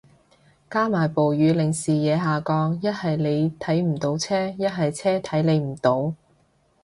[0.67, 6.15] 加埋暴雨令視野下降，一係你睇唔到車，一係車睇你唔到